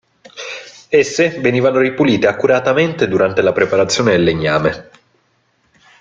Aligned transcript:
Esse 0.89 1.29
venivano 1.41 1.77
ripulite 1.77 2.25
accuratamente 2.25 3.07
durante 3.07 3.43
la 3.43 3.51
preparazione 3.51 4.13
del 4.13 4.23
legname. 4.23 4.89